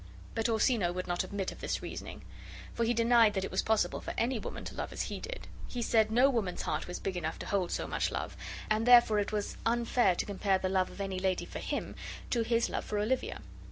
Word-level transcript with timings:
But 0.33 0.49
Orsino 0.49 0.91
would 0.91 1.05
not 1.05 1.23
admit 1.23 1.51
of 1.51 1.61
this 1.61 1.83
reasoning, 1.83 2.23
for 2.73 2.85
he 2.85 2.91
denied 2.91 3.35
that 3.35 3.43
it 3.45 3.51
was 3.51 3.61
possible 3.61 4.01
for 4.01 4.15
any 4.17 4.39
woman 4.39 4.65
to 4.65 4.73
love 4.73 4.91
as 4.91 5.03
he 5.03 5.19
did. 5.19 5.47
He 5.67 5.83
said 5.83 6.09
no 6.09 6.27
woman's 6.27 6.63
heart 6.63 6.87
was 6.87 6.97
big 6.97 7.15
enough 7.15 7.37
to 7.37 7.45
hold 7.45 7.69
so 7.71 7.85
much 7.85 8.09
love, 8.09 8.35
and 8.67 8.87
therefore 8.87 9.19
it 9.19 9.31
was 9.31 9.57
unfair 9.63 10.15
to 10.15 10.25
compare 10.25 10.57
the 10.57 10.69
love 10.69 10.89
of 10.89 11.01
any 11.01 11.19
lady 11.19 11.45
for 11.45 11.59
him 11.59 11.93
to 12.31 12.41
his 12.41 12.67
love 12.67 12.83
for 12.85 12.97
Olivia. 12.97 13.41